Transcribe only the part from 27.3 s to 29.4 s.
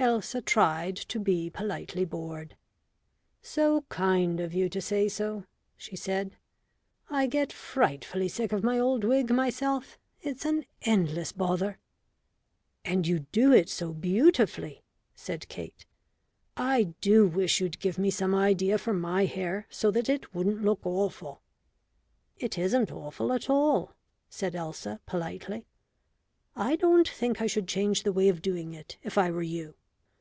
I should change the way of doing it if I